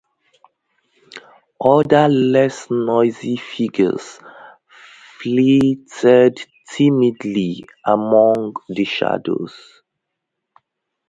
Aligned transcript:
Other 1.63 2.07
less 2.09 2.71
noisy 2.71 3.35
figures 3.37 4.19
flitted 5.19 6.39
timidly 6.67 7.63
among 7.85 8.55
the 8.67 8.83
shadows. 8.83 9.53